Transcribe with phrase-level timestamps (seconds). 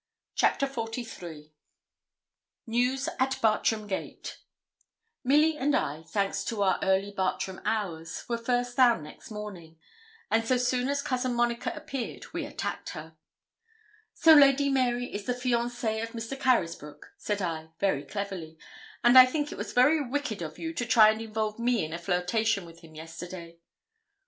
[0.33, 1.53] CHAPTER XLIII
[2.65, 4.39] NEWS AT BARTRAM GATE
[5.23, 9.77] Milly and I, thanks to our early Bartram hours, were first down next morning;
[10.31, 13.15] and so soon as Cousin Monica appeared we attacked her.
[14.15, 16.35] 'So Lady Mary is the fiancée of Mr.
[16.35, 18.57] Carysbroke,' said I, very cleverly;
[19.03, 21.93] 'and I think it was very wicked of you to try and involve me in
[21.93, 23.59] a flirtation with him yesterday.'